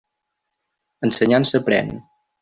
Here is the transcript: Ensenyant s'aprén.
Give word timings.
Ensenyant 1.07 1.45
s'aprén. 1.49 1.93